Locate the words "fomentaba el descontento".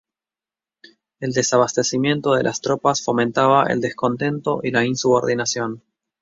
3.03-4.59